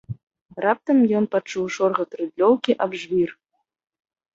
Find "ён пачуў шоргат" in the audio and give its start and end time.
1.21-2.19